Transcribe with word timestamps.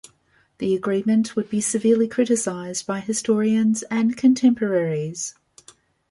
The 0.57 0.73
agreement 0.73 1.35
would 1.35 1.47
be 1.47 1.61
severely 1.61 2.07
criticized 2.07 2.87
by 2.87 3.01
historians 3.01 3.83
and 3.91 4.17
contemporaries. 4.17 5.35